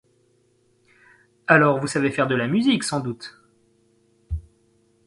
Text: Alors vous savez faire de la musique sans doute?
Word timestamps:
Alors 1.45 1.79
vous 1.79 1.85
savez 1.85 2.09
faire 2.09 2.25
de 2.25 2.33
la 2.33 2.47
musique 2.47 2.83
sans 2.83 3.01
doute? 3.01 3.37